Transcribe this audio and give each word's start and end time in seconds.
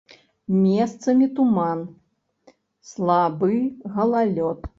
Месцамі 0.61 1.27
туман, 1.39 1.79
слабы 2.93 3.53
галалёд. 4.01 4.69